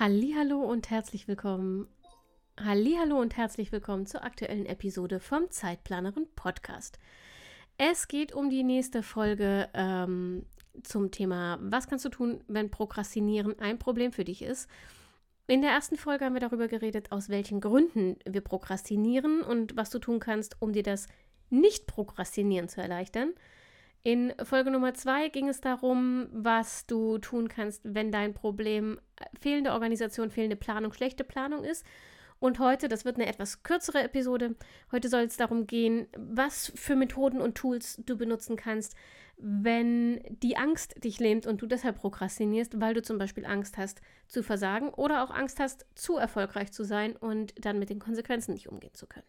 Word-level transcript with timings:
Hallo 0.00 0.60
und 0.60 0.90
herzlich 0.90 1.26
willkommen. 1.26 1.88
Hallo 2.56 3.20
und 3.20 3.36
herzlich 3.36 3.72
willkommen 3.72 4.06
zur 4.06 4.22
aktuellen 4.22 4.64
Episode 4.64 5.18
vom 5.18 5.50
Zeitplanerin 5.50 6.28
Podcast. 6.36 7.00
Es 7.78 8.06
geht 8.06 8.32
um 8.32 8.48
die 8.48 8.62
nächste 8.62 9.02
Folge 9.02 9.68
ähm, 9.74 10.46
zum 10.84 11.10
Thema, 11.10 11.58
was 11.60 11.88
kannst 11.88 12.04
du 12.04 12.10
tun, 12.10 12.44
wenn 12.46 12.70
Prokrastinieren 12.70 13.58
ein 13.58 13.80
Problem 13.80 14.12
für 14.12 14.22
dich 14.22 14.42
ist. 14.42 14.70
In 15.48 15.62
der 15.62 15.72
ersten 15.72 15.96
Folge 15.96 16.26
haben 16.26 16.34
wir 16.34 16.40
darüber 16.40 16.68
geredet, 16.68 17.10
aus 17.10 17.28
welchen 17.28 17.60
Gründen 17.60 18.20
wir 18.24 18.42
prokrastinieren 18.42 19.42
und 19.42 19.76
was 19.76 19.90
du 19.90 19.98
tun 19.98 20.20
kannst, 20.20 20.62
um 20.62 20.72
dir 20.72 20.84
das 20.84 21.08
Nicht-Prokrastinieren 21.50 22.68
zu 22.68 22.80
erleichtern. 22.80 23.34
In 24.02 24.32
Folge 24.42 24.70
Nummer 24.70 24.94
zwei 24.94 25.28
ging 25.28 25.48
es 25.48 25.60
darum, 25.60 26.28
was 26.32 26.86
du 26.86 27.18
tun 27.18 27.48
kannst, 27.48 27.82
wenn 27.84 28.12
dein 28.12 28.32
Problem 28.32 29.00
fehlende 29.38 29.72
Organisation, 29.72 30.30
fehlende 30.30 30.56
Planung, 30.56 30.92
schlechte 30.92 31.24
Planung 31.24 31.64
ist. 31.64 31.84
Und 32.40 32.60
heute, 32.60 32.86
das 32.86 33.04
wird 33.04 33.16
eine 33.16 33.26
etwas 33.26 33.64
kürzere 33.64 34.02
Episode, 34.04 34.54
heute 34.92 35.08
soll 35.08 35.22
es 35.22 35.36
darum 35.36 35.66
gehen, 35.66 36.06
was 36.16 36.72
für 36.76 36.94
Methoden 36.94 37.40
und 37.40 37.56
Tools 37.56 38.00
du 38.06 38.16
benutzen 38.16 38.56
kannst, 38.56 38.94
wenn 39.36 40.20
die 40.42 40.56
Angst 40.56 41.02
dich 41.02 41.18
lähmt 41.18 41.46
und 41.46 41.62
du 41.62 41.66
deshalb 41.66 41.96
prokrastinierst, 41.96 42.80
weil 42.80 42.94
du 42.94 43.02
zum 43.02 43.18
Beispiel 43.18 43.44
Angst 43.44 43.76
hast 43.76 44.00
zu 44.28 44.42
versagen 44.42 44.90
oder 44.90 45.24
auch 45.24 45.30
Angst 45.30 45.58
hast, 45.58 45.86
zu 45.96 46.16
erfolgreich 46.16 46.72
zu 46.72 46.84
sein 46.84 47.16
und 47.16 47.54
dann 47.64 47.78
mit 47.78 47.90
den 47.90 47.98
Konsequenzen 47.98 48.54
nicht 48.54 48.68
umgehen 48.68 48.94
zu 48.94 49.06
können. 49.06 49.26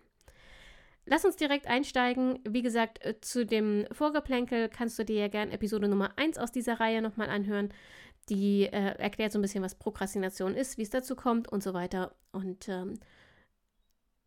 Lass 1.09 1.25
uns 1.25 1.37
direkt 1.37 1.65
einsteigen. 1.65 2.37
Wie 2.47 2.61
gesagt, 2.61 3.03
äh, 3.03 3.19
zu 3.19 3.43
dem 3.43 3.87
Vorgeplänkel 3.91 4.69
kannst 4.69 4.99
du 4.99 5.03
dir 5.03 5.21
ja 5.21 5.27
gerne 5.27 5.51
Episode 5.51 5.87
Nummer 5.87 6.11
1 6.17 6.37
aus 6.37 6.51
dieser 6.51 6.79
Reihe 6.79 7.01
nochmal 7.01 7.29
anhören. 7.29 7.73
Die 8.29 8.65
äh, 8.65 8.93
erklärt 8.99 9.31
so 9.31 9.39
ein 9.39 9.41
bisschen, 9.41 9.63
was 9.63 9.73
Prokrastination 9.73 10.53
ist, 10.53 10.77
wie 10.77 10.83
es 10.83 10.91
dazu 10.91 11.15
kommt 11.15 11.47
und 11.47 11.63
so 11.63 11.73
weiter. 11.73 12.13
Und 12.31 12.69
ähm, 12.69 12.99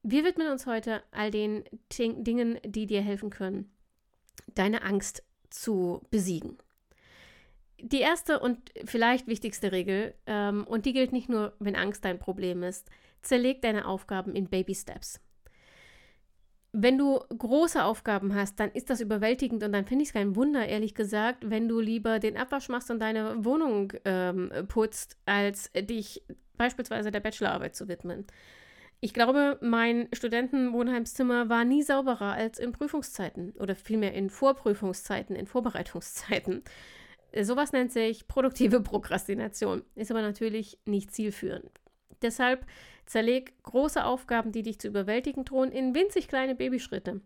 wir 0.03 0.25
widmen 0.25 0.50
uns 0.50 0.66
heute 0.66 1.05
all 1.12 1.30
den 1.30 1.62
Ting 1.88 2.25
Dingen, 2.25 2.58
die 2.64 2.86
dir 2.86 3.00
helfen 3.00 3.30
können, 3.30 3.70
deine 4.48 4.83
Angst 4.83 5.22
zu 5.50 6.00
besiegen. 6.10 6.58
Die 7.80 8.00
erste 8.00 8.41
und 8.41 8.58
vielleicht 8.84 9.28
wichtigste 9.28 9.70
Regel, 9.70 10.14
ähm, 10.27 10.66
und 10.66 10.84
die 10.84 10.92
gilt 10.92 11.12
nicht 11.12 11.28
nur, 11.28 11.55
wenn 11.60 11.77
Angst 11.77 12.05
dein 12.05 12.19
Problem 12.19 12.64
ist, 12.64 12.91
zerleg 13.20 13.62
deine 13.62 13.86
Aufgaben 13.86 14.34
in 14.34 14.48
Baby 14.48 14.75
Steps 14.75 15.20
wenn 16.73 16.97
du 16.97 17.20
große 17.37 17.84
Aufgaben 17.84 18.34
hast, 18.34 18.59
dann 18.59 18.70
ist 18.70 18.89
das 18.89 19.01
überwältigend 19.01 19.62
und 19.62 19.73
dann 19.73 19.84
finde 19.84 20.03
ich 20.03 20.09
es 20.09 20.15
kein 20.15 20.37
Wunder, 20.37 20.67
ehrlich 20.67 20.95
gesagt, 20.95 21.51
wenn 21.51 21.69
du 21.69 21.81
lieber 21.81 22.19
den 22.19 22.37
Abwasch 22.37 22.69
machst 22.70 22.91
und 22.91 22.98
deine 22.98 23.45
Wohnung 23.45 23.92
ähm, 24.05 24.51
putzt, 24.69 25.19
als 25.27 25.70
dich 25.75 26.23
beispielsweise 26.56 27.11
der 27.11 27.20
Bachelorarbeit 27.20 27.77
zu 27.77 27.89
widmen. 27.89 28.27
Ich 29.00 29.12
glaube, 29.12 29.59
mein 29.61 30.09
Studentenwohnheimszimmer 30.12 31.49
war 31.49 31.65
nie 31.65 31.83
sauberer 31.83 32.33
als 32.33 32.59
in 32.59 32.72
Prüfungszeiten 32.72 33.53
oder 33.59 33.75
vielmehr 33.75 34.15
in 34.15 34.31
Vorprüfungszeiten, 34.31 35.37
in 35.37 35.47
Vorbereitungszeiten. 35.47 36.62
Sowas 37.43 37.72
nennt 37.72 37.93
sich 37.93 38.28
produktive 38.28 38.81
Prokrastination, 38.81 39.83
ist 39.94 40.10
aber 40.10 40.22
natürlich 40.22 40.78
nicht 40.84 41.12
zielführend. 41.12 41.71
Deshalb 42.22 42.66
Zerleg 43.06 43.53
große 43.65 44.05
Aufgaben, 44.05 44.53
die 44.53 44.62
dich 44.62 44.78
zu 44.78 44.88
überwältigen 44.88 45.44
drohen, 45.44 45.72
in 45.72 45.94
winzig 45.94 46.28
kleine 46.28 46.55
Babyschritte. 46.55 47.21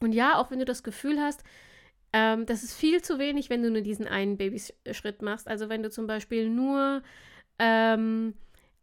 Und 0.00 0.12
ja, 0.12 0.36
auch 0.36 0.50
wenn 0.50 0.58
du 0.58 0.64
das 0.64 0.82
Gefühl 0.82 1.20
hast, 1.20 1.44
ähm, 2.12 2.44
das 2.44 2.62
ist 2.62 2.74
viel 2.74 3.02
zu 3.02 3.18
wenig, 3.18 3.48
wenn 3.48 3.62
du 3.62 3.70
nur 3.70 3.82
diesen 3.82 4.06
einen 4.06 4.36
Babyschritt 4.36 5.22
machst. 5.22 5.48
Also 5.48 5.68
wenn 5.68 5.82
du 5.82 5.90
zum 5.90 6.06
Beispiel 6.06 6.48
nur 6.48 7.02
ähm, 7.58 8.34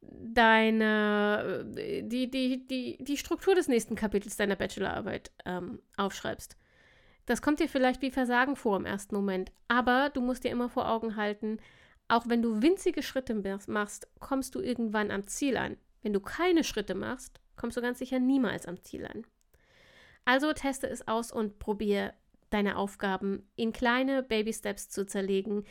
deine, 0.02 1.66
die, 1.68 2.30
die, 2.32 2.66
die, 2.66 2.98
die 3.00 3.18
Struktur 3.18 3.54
des 3.54 3.68
nächsten 3.68 3.96
Kapitels 3.96 4.38
deiner 4.38 4.56
Bachelorarbeit 4.56 5.32
ähm, 5.46 5.80
aufschreibst. 5.98 6.58
Das 7.26 7.42
kommt 7.42 7.60
dir 7.60 7.70
vielleicht 7.70 8.02
wie 8.02 8.10
Versagen 8.10 8.56
vor 8.56 8.78
im 8.78 8.86
ersten 8.86 9.14
Moment, 9.14 9.52
aber 9.68 10.10
du 10.12 10.22
musst 10.22 10.46
dir 10.46 10.52
immer 10.52 10.70
vor 10.70 10.90
Augen 10.90 11.16
halten, 11.16 11.60
auch 12.10 12.28
wenn 12.28 12.42
du 12.42 12.62
winzige 12.62 13.04
Schritte 13.04 13.36
machst, 13.68 14.08
kommst 14.20 14.56
du 14.56 14.60
irgendwann 14.60 15.12
am 15.12 15.28
Ziel 15.28 15.56
an. 15.56 15.78
Wenn 16.02 16.14
du 16.14 16.20
keine 16.20 16.64
Schritte 16.64 16.96
machst, 16.96 17.40
kommst 17.56 17.78
du 17.78 17.82
ganz 17.82 18.00
sicher 18.00 18.20
niemals 18.20 18.66
am 18.66 18.82
Ziel 18.82 19.06
an. 19.06 19.26
Also 20.26 20.52
teste 20.54 20.88
es 20.88 21.08
aus 21.08 21.32
und 21.32 21.60
probiere 21.60 22.14
deine 22.50 22.78
Aufgaben 22.78 23.48
in 23.56 23.72
kleine 23.72 24.24
Baby-Steps 24.24 24.90
zu 24.90 25.06
zerlegen. 25.06 25.66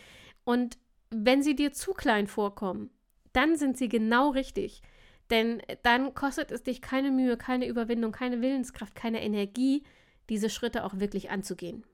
Und 0.45 0.79
wenn 1.11 1.43
sie 1.43 1.57
dir 1.57 1.73
zu 1.73 1.93
klein 1.93 2.27
vorkommen, 2.27 2.91
dann 3.33 3.57
sind 3.57 3.77
sie 3.77 3.89
genau 3.89 4.31
richtig. 4.31 4.83
Denn 5.31 5.61
dann 5.83 6.15
kostet 6.15 6.53
es 6.53 6.63
dich 6.63 6.81
keine 6.81 7.11
Mühe, 7.11 7.37
keine 7.37 7.67
Überwindung, 7.67 8.13
keine 8.13 8.41
Willenskraft, 8.41 8.95
keine 8.95 9.23
Energie, 9.23 9.85
diese 10.29 10.51
Schritte 10.51 10.85
auch 10.85 11.01
wirklich 11.01 11.31
anzugehen. 11.31 11.85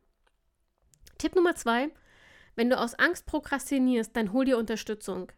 Tipp 1.19 1.34
Nummer 1.34 1.55
zwei, 1.55 1.91
wenn 2.56 2.70
du 2.70 2.78
aus 2.78 2.94
Angst 2.94 3.26
prokrastinierst, 3.26 4.16
dann 4.16 4.32
hol 4.32 4.44
dir 4.44 4.59
Unterstützung. 4.59 5.32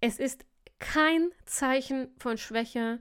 Es 0.00 0.18
ist 0.18 0.44
kein 0.78 1.30
Zeichen 1.46 2.08
von 2.18 2.36
Schwäche, 2.36 3.00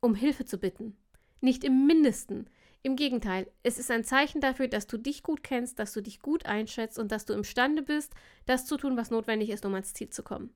um 0.00 0.14
Hilfe 0.14 0.44
zu 0.44 0.58
bitten. 0.58 0.96
Nicht 1.40 1.64
im 1.64 1.86
mindesten. 1.86 2.50
Im 2.82 2.96
Gegenteil, 2.96 3.50
es 3.64 3.78
ist 3.78 3.90
ein 3.90 4.04
Zeichen 4.04 4.40
dafür, 4.40 4.68
dass 4.68 4.86
du 4.86 4.96
dich 4.96 5.24
gut 5.24 5.42
kennst, 5.42 5.78
dass 5.78 5.92
du 5.92 6.00
dich 6.00 6.20
gut 6.20 6.46
einschätzt 6.46 6.98
und 6.98 7.10
dass 7.10 7.24
du 7.24 7.32
imstande 7.32 7.82
bist, 7.82 8.12
das 8.46 8.64
zu 8.64 8.76
tun, 8.76 8.96
was 8.96 9.10
notwendig 9.10 9.50
ist, 9.50 9.66
um 9.66 9.74
ans 9.74 9.92
Ziel 9.92 10.10
zu 10.10 10.22
kommen. 10.22 10.54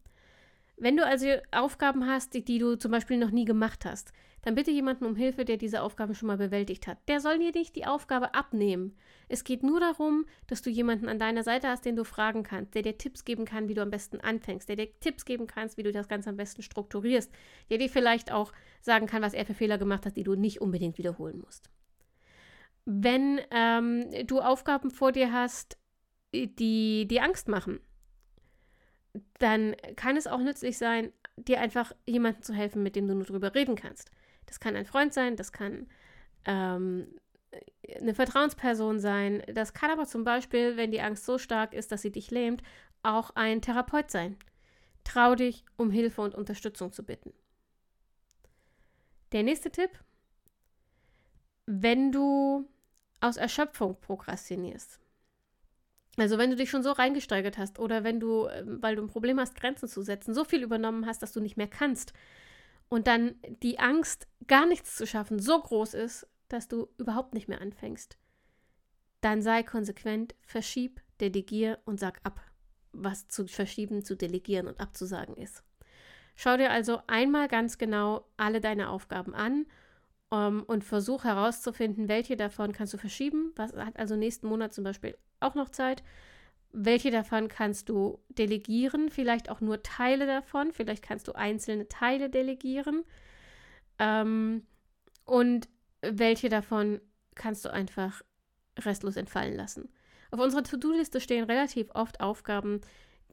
Wenn 0.81 0.97
du 0.97 1.05
also 1.05 1.27
Aufgaben 1.51 2.07
hast, 2.07 2.33
die, 2.33 2.43
die, 2.43 2.59
du 2.59 2.75
zum 2.75 2.91
Beispiel 2.91 3.19
noch 3.19 3.31
nie 3.31 3.45
gemacht 3.45 3.85
hast, 3.85 4.13
dann 4.41 4.55
bitte 4.55 4.71
jemanden 4.71 5.05
um 5.05 5.15
Hilfe, 5.15 5.45
der 5.45 5.59
diese 5.59 5.83
Aufgaben 5.83 6.15
schon 6.15 6.29
mal 6.29 6.39
bewältigt 6.39 6.87
hat. 6.87 6.97
Der 7.07 7.21
soll 7.21 7.39
dir 7.39 7.53
nicht 7.53 7.77
die 7.77 7.85
Aufgabe 7.85 8.35
abnehmen. 8.35 8.97
Es 9.29 9.45
geht 9.45 9.63
nur 9.63 9.79
darum, 9.79 10.25
dass 10.47 10.63
du 10.63 10.71
jemanden 10.71 11.11
an 11.11 11.19
deiner 11.19 11.43
Seite 11.43 11.69
hast, 11.69 11.85
den 11.85 11.97
du 11.97 12.05
fragen 12.05 12.45
kannst, 12.45 12.75
der 12.75 12.81
dir 12.81 12.97
Tipps 12.97 13.27
geben 13.27 13.45
kann, 13.45 13.69
wie 13.69 13.75
du 13.75 13.83
am 13.83 13.91
besten 13.91 14.21
anfängst, 14.21 14.71
der 14.71 14.77
dir 14.77 14.89
Tipps 15.01 15.27
geben 15.27 15.47
kannst, 15.47 15.77
wie 15.77 15.83
du 15.83 15.93
das 15.93 16.09
Ganze 16.09 16.31
am 16.31 16.39
besten 16.39 16.63
strukturierst, 16.63 17.31
der 17.69 17.77
dir 17.77 17.91
vielleicht 17.91 18.33
auch 18.33 18.53
sagen 18.81 19.07
kann, 19.07 19.21
was 19.21 19.35
er 19.35 19.45
für 19.45 19.53
Fehler 19.55 19.77
gemacht 19.77 20.07
hat, 20.07 20.17
die 20.17 20.25
du 20.25 20.35
nicht 20.35 20.63
unbedingt 20.63 20.97
wiederholen 20.97 21.43
musst. 21.45 21.69
Wenn 22.87 23.39
ähm, 23.51 24.07
du 24.27 24.41
Aufgaben 24.41 24.91
vor 24.91 25.13
dir 25.13 25.31
hast, 25.31 25.77
die 26.33 27.07
die 27.07 27.21
Angst 27.21 27.49
machen, 27.49 27.81
dann 29.39 29.75
kann 29.97 30.17
es 30.17 30.27
auch 30.27 30.39
nützlich 30.39 30.79
sein, 30.79 31.13
dir 31.37 31.61
einfach 31.61 31.93
jemanden 32.07 32.43
zu 32.43 32.53
helfen, 32.53 32.83
mit 32.83 32.97
dem 32.97 33.09
du 33.09 33.15
nur 33.15 33.25
drüber 33.25 33.55
reden 33.55 33.75
kannst. 33.75 34.11
Das 34.47 34.61
kann 34.61 34.77
ein 34.77 34.87
Freund 34.87 35.15
sein, 35.15 35.37
das 35.37 35.53
kann 35.53 35.87
ähm, 36.45 37.07
eine 38.01 38.15
Vertrauensperson 38.15 39.01
sein, 39.01 39.43
das 39.53 39.75
kann 39.75 39.91
aber 39.91 40.07
zum 40.07 40.25
Beispiel, 40.25 40.77
wenn 40.77 40.91
die 40.91 41.01
Angst 41.01 41.25
so 41.25 41.39
stark 41.39 41.75
ist, 41.75 41.93
dass 41.93 42.03
sie 42.03 42.13
dich 42.13 42.31
lähmt, 42.31 42.63
auch 43.03 43.31
ein 43.35 43.63
Therapeut 43.63 44.11
sein. 44.11 44.37
Trau 45.05 45.35
dich, 45.35 45.65
um 45.77 45.91
Hilfe 45.91 46.21
und 46.21 46.35
Unterstützung 46.35 46.93
zu 46.93 47.05
bitten. 47.05 47.33
Der 49.33 49.43
nächste 49.43 49.71
Tipp, 49.71 49.91
wenn 51.67 52.13
du 52.13 52.69
aus 53.21 53.37
Erschöpfung 53.37 54.01
prokrastinierst, 54.01 55.01
also 56.17 56.39
wenn 56.39 56.51
du 56.51 56.57
dich 56.57 56.71
schon 56.71 56.83
so 56.83 56.93
reingesteigert 56.93 57.59
hast 57.59 57.79
oder 57.79 58.05
wenn 58.05 58.21
du, 58.21 58.49
ähm, 58.49 58.79
weil 58.81 58.97
du 58.97 59.03
ein 59.03 59.09
Problem 59.09 59.39
hast, 59.39 59.55
Grenzen 59.55 59.89
zu 59.89 60.03
setzen, 60.03 60.35
so 60.35 60.45
viel 60.45 60.63
übernommen 60.63 61.07
hast, 61.07 61.23
dass 61.23 61.33
du 61.33 61.41
nicht 61.41 61.57
mehr 61.57 61.69
kannst 61.69 62.13
und 62.89 63.07
dann 63.07 63.37
die 63.63 63.79
Angst, 63.79 64.27
gar 64.47 64.67
nichts 64.67 64.97
zu 64.97 65.07
schaffen, 65.07 65.39
so 65.39 65.61
groß 65.61 65.95
ist, 65.95 66.27
dass 66.49 66.69
du 66.69 66.89
überhaupt 66.99 67.35
nicht 67.35 67.49
mehr 67.49 67.61
anfängst, 67.61 68.19
dann 69.21 69.43
sei 69.43 69.63
konsequent, 69.63 70.35
verschieb, 70.43 71.01
delegier 71.21 71.79
und 71.85 72.01
sag 72.01 72.21
ab, 72.25 72.41
was 72.93 73.29
zu 73.29 73.47
verschieben, 73.47 74.05
zu 74.05 74.17
delegieren 74.17 74.67
und 74.67 74.81
abzusagen 74.81 75.37
ist. 75.37 75.63
Schau 76.35 76.57
dir 76.57 76.71
also 76.71 77.01
einmal 77.07 77.49
ganz 77.49 77.79
genau 77.79 78.27
alle 78.37 78.61
deine 78.61 78.89
Aufgaben 78.89 79.35
an 79.35 79.67
um, 80.31 80.39
ähm, 80.39 80.63
und 80.67 80.85
versuch 80.85 81.25
herauszufinden, 81.25 82.09
welche 82.09 82.37
davon 82.37 82.73
kannst 82.73 82.95
du 82.95 82.99
verschieben. 82.99 83.53
Was 83.57 83.73
hat 83.75 83.99
also 83.99 84.17
nächsten 84.17 84.47
Monat 84.47 84.73
zum 84.73 84.85
Beispiel 84.85 85.17
auch 85.41 85.55
noch 85.55 85.69
Zeit? 85.69 86.03
welche 86.73 87.11
davon 87.11 87.49
kannst 87.49 87.89
du 87.89 88.21
delegieren, 88.29 89.11
vielleicht 89.11 89.51
auch 89.51 89.61
nur 89.61 89.83
Teile 89.83 90.27
davon, 90.27 90.73
vielleicht 90.73 91.03
kannst 91.03 91.27
du 91.29 91.33
einzelne 91.33 91.89
Teile 91.89 92.31
delegieren 92.31 93.05
ähm, 93.99 94.63
und 95.25 95.69
welche 96.01 96.49
davon 96.49 97.01
kannst 97.35 97.65
du 97.65 97.73
einfach 97.73 98.23
restlos 98.79 99.17
entfallen 99.17 99.57
lassen. 99.57 99.89
Auf 100.31 100.41
unserer 100.41 100.63
To-Do-Liste 100.63 101.21
stehen 101.21 101.45
relativ 101.45 101.91
oft 101.95 102.21
Aufgaben, 102.21 102.81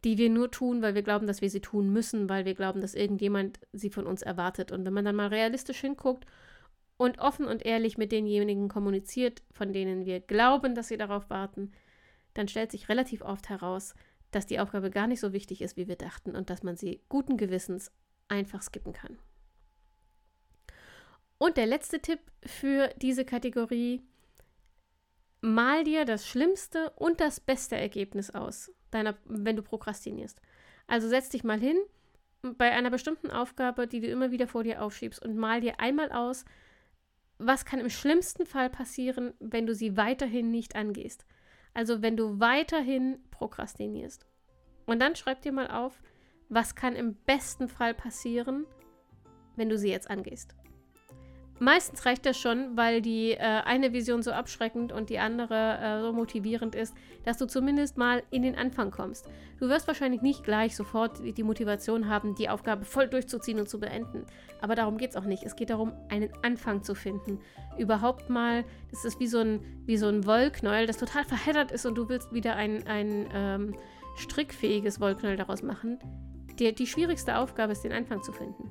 die 0.03 0.17
wir 0.17 0.29
nur 0.29 0.49
tun, 0.49 0.81
weil 0.81 0.95
wir 0.95 1.03
glauben, 1.03 1.27
dass 1.27 1.41
wir 1.41 1.49
sie 1.49 1.61
tun 1.61 1.91
müssen, 1.93 2.29
weil 2.29 2.45
wir 2.45 2.55
glauben, 2.55 2.81
dass 2.81 2.95
irgendjemand 2.95 3.59
sie 3.71 3.89
von 3.89 4.07
uns 4.07 4.21
erwartet. 4.21 4.71
Und 4.71 4.85
wenn 4.85 4.93
man 4.93 5.05
dann 5.05 5.15
mal 5.15 5.27
realistisch 5.27 5.79
hinguckt 5.79 6.25
und 6.97 7.19
offen 7.19 7.45
und 7.45 7.65
ehrlich 7.65 7.97
mit 7.97 8.11
denjenigen 8.11 8.67
kommuniziert, 8.67 9.43
von 9.51 9.71
denen 9.71 10.05
wir 10.05 10.19
glauben, 10.19 10.75
dass 10.75 10.87
sie 10.87 10.97
darauf 10.97 11.29
warten, 11.29 11.71
dann 12.33 12.47
stellt 12.47 12.71
sich 12.71 12.89
relativ 12.89 13.21
oft 13.21 13.49
heraus, 13.49 13.95
dass 14.31 14.45
die 14.45 14.59
Aufgabe 14.59 14.89
gar 14.89 15.07
nicht 15.07 15.19
so 15.19 15.31
wichtig 15.31 15.61
ist, 15.61 15.77
wie 15.77 15.87
wir 15.87 15.95
dachten 15.95 16.35
und 16.35 16.49
dass 16.49 16.63
man 16.63 16.75
sie 16.75 17.01
guten 17.07 17.37
Gewissens 17.37 17.91
einfach 18.27 18.61
skippen 18.61 18.93
kann. 18.93 19.17
Und 21.37 21.57
der 21.57 21.67
letzte 21.67 22.01
Tipp 22.01 22.19
für 22.43 22.89
diese 22.97 23.23
Kategorie, 23.23 24.01
mal 25.41 25.83
dir 25.83 26.03
das 26.03 26.27
schlimmste 26.27 26.89
und 26.91 27.21
das 27.21 27.39
beste 27.39 27.75
Ergebnis 27.75 28.31
aus, 28.31 28.71
deiner, 28.89 29.15
wenn 29.25 29.55
du 29.55 29.61
prokrastinierst. 29.61 30.41
Also 30.87 31.07
setz 31.07 31.29
dich 31.29 31.43
mal 31.43 31.59
hin 31.59 31.77
bei 32.41 32.71
einer 32.71 32.89
bestimmten 32.89 33.29
Aufgabe, 33.29 33.87
die 33.87 33.99
du 33.99 34.07
immer 34.07 34.31
wieder 34.31 34.47
vor 34.47 34.63
dir 34.63 34.81
aufschiebst 34.81 35.23
und 35.23 35.37
mal 35.37 35.61
dir 35.61 35.79
einmal 35.79 36.11
aus, 36.11 36.43
was 37.39 37.65
kann 37.65 37.79
im 37.79 37.89
schlimmsten 37.89 38.45
Fall 38.45 38.69
passieren, 38.69 39.33
wenn 39.39 39.65
du 39.67 39.75
sie 39.75 39.97
weiterhin 39.97 40.51
nicht 40.51 40.75
angehst. 40.75 41.25
Also 41.73 42.01
wenn 42.01 42.17
du 42.17 42.39
weiterhin 42.39 43.19
prokrastinierst. 43.31 44.25
Und 44.85 44.99
dann 44.99 45.15
schreib 45.15 45.41
dir 45.41 45.51
mal 45.51 45.69
auf, 45.69 46.01
was 46.49 46.75
kann 46.75 46.95
im 46.95 47.15
besten 47.15 47.67
Fall 47.67 47.93
passieren, 47.93 48.65
wenn 49.55 49.69
du 49.69 49.77
sie 49.77 49.89
jetzt 49.89 50.09
angehst. 50.09 50.55
Meistens 51.59 52.05
reicht 52.05 52.25
das 52.27 52.37
schon, 52.37 52.77
weil 52.77 53.01
die 53.01 53.31
äh, 53.31 53.39
eine 53.39 53.91
Vision 53.91 54.21
so 54.21 54.31
abschreckend 54.31 54.91
und 54.91 55.09
die 55.09 55.17
andere 55.17 55.79
äh, 55.81 56.01
so 56.01 56.13
motivierend 56.13 56.75
ist, 56.75 56.93
dass 57.25 57.37
du 57.37 57.47
zumindest 57.47 57.97
mal 57.97 58.21
in 58.29 58.43
den 58.43 58.55
Anfang 58.55 58.91
kommst. 58.91 59.27
Du 59.59 59.67
wirst 59.67 59.87
wahrscheinlich 59.87 60.21
nicht 60.21 60.43
gleich 60.43 60.75
sofort 60.75 61.19
die 61.23 61.43
Motivation 61.43 62.09
haben, 62.09 62.35
die 62.35 62.49
Aufgabe 62.49 62.85
voll 62.85 63.07
durchzuziehen 63.07 63.59
und 63.59 63.67
zu 63.67 63.79
beenden. 63.79 64.25
Aber 64.61 64.75
darum 64.75 64.97
geht 64.97 65.11
es 65.11 65.15
auch 65.15 65.25
nicht. 65.25 65.43
Es 65.43 65.55
geht 65.55 65.71
darum, 65.71 65.93
einen 66.09 66.29
Anfang 66.43 66.83
zu 66.83 66.93
finden. 66.93 67.39
Überhaupt 67.77 68.29
mal, 68.29 68.63
das 68.91 69.03
ist 69.03 69.19
wie 69.19 69.27
so 69.27 69.39
ein, 69.39 69.61
wie 69.85 69.97
so 69.97 70.07
ein 70.07 70.27
Wollknäuel, 70.27 70.85
das 70.85 70.97
total 70.97 71.25
verheddert 71.25 71.71
ist 71.71 71.87
und 71.87 71.95
du 71.95 72.07
willst 72.07 72.33
wieder 72.33 72.55
ein, 72.55 72.85
ein 72.85 73.27
ähm, 73.33 73.75
strickfähiges 74.17 74.99
Wollknäuel 74.99 75.37
daraus 75.37 75.63
machen. 75.63 75.97
Die, 76.59 76.73
die 76.73 76.87
schwierigste 76.87 77.37
Aufgabe 77.37 77.71
ist, 77.71 77.83
den 77.83 77.93
Anfang 77.93 78.21
zu 78.21 78.31
finden. 78.31 78.69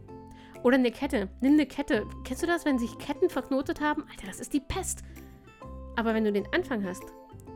Oder 0.62 0.76
eine 0.76 0.90
Kette. 0.90 1.28
Nimm 1.40 1.54
eine 1.54 1.66
Kette. 1.66 2.04
Kennst 2.24 2.42
du 2.42 2.46
das, 2.46 2.64
wenn 2.64 2.78
sich 2.78 2.98
Ketten 2.98 3.30
verknotet 3.30 3.80
haben? 3.80 4.04
Alter, 4.10 4.26
das 4.26 4.40
ist 4.40 4.52
die 4.52 4.60
Pest. 4.60 5.02
Aber 5.96 6.14
wenn 6.14 6.24
du 6.24 6.32
den 6.32 6.46
Anfang 6.52 6.84
hast, 6.84 7.04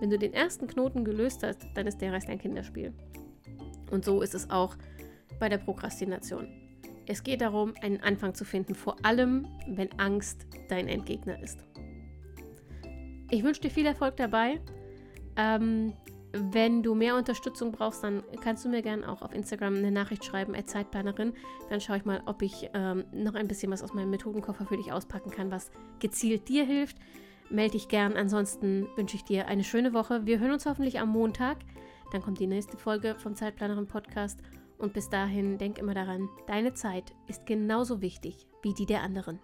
wenn 0.01 0.11
du 0.11 0.19
den 0.19 0.33
ersten 0.33 0.67
Knoten 0.67 1.05
gelöst 1.05 1.43
hast, 1.43 1.67
dann 1.75 1.87
ist 1.87 2.01
der 2.01 2.13
Rest 2.13 2.29
ein 2.29 2.39
Kinderspiel. 2.39 2.93
Und 3.91 4.05
so 4.05 4.23
ist 4.23 4.35
es 4.35 4.49
auch 4.51 4.77
bei 5.39 5.49
der 5.49 5.59
Prokrastination. 5.59 6.49
Es 7.07 7.23
geht 7.23 7.41
darum, 7.41 7.75
einen 7.83 8.01
Anfang 8.01 8.35
zu 8.35 8.45
finden, 8.45 8.75
vor 8.75 8.97
allem, 9.05 9.47
wenn 9.67 9.91
Angst 9.99 10.47
dein 10.69 10.87
Endgegner 10.87 11.43
ist. 11.43 11.65
Ich 13.31 13.43
wünsche 13.43 13.61
dir 13.61 13.71
viel 13.71 13.87
Erfolg 13.87 14.17
dabei. 14.17 14.61
Ähm, 15.37 15.93
wenn 16.33 16.83
du 16.83 16.95
mehr 16.95 17.17
Unterstützung 17.17 17.73
brauchst, 17.73 18.05
dann 18.05 18.23
kannst 18.41 18.65
du 18.65 18.69
mir 18.69 18.83
gerne 18.83 19.09
auch 19.09 19.23
auf 19.23 19.35
Instagram 19.35 19.75
eine 19.77 19.91
Nachricht 19.91 20.25
schreiben, 20.25 20.55
als 20.55 20.71
Zeitplanerin. 20.71 21.33
Dann 21.69 21.81
schaue 21.81 21.97
ich 21.97 22.05
mal, 22.05 22.23
ob 22.27 22.43
ich 22.43 22.71
ähm, 22.75 23.05
noch 23.13 23.35
ein 23.35 23.49
bisschen 23.49 23.73
was 23.73 23.83
aus 23.83 23.95
meinem 23.95 24.11
Methodenkoffer 24.11 24.67
für 24.67 24.77
dich 24.77 24.93
auspacken 24.93 25.31
kann, 25.31 25.51
was 25.51 25.71
gezielt 25.99 26.49
dir 26.49 26.65
hilft. 26.65 26.99
Melde 27.51 27.73
dich 27.73 27.89
gern. 27.89 28.17
Ansonsten 28.17 28.87
wünsche 28.97 29.17
ich 29.17 29.25
dir 29.25 29.49
eine 29.49 29.65
schöne 29.65 29.93
Woche. 29.93 30.25
Wir 30.25 30.39
hören 30.39 30.53
uns 30.53 30.67
hoffentlich 30.67 31.01
am 31.01 31.09
Montag. 31.11 31.59
Dann 32.13 32.23
kommt 32.23 32.39
die 32.39 32.47
nächste 32.47 32.77
Folge 32.77 33.17
vom 33.19 33.35
Zeitplanerin 33.35 33.87
Podcast. 33.87 34.41
Und 34.79 34.93
bis 34.93 35.11
dahin, 35.11 35.59
denk 35.59 35.79
immer 35.79 35.95
daran, 35.95 36.29
deine 36.47 36.75
Zeit 36.75 37.13
ist 37.27 37.45
genauso 37.45 38.01
wichtig 38.01 38.47
wie 38.63 38.73
die 38.73 38.87
der 38.87 39.03
anderen. 39.03 39.41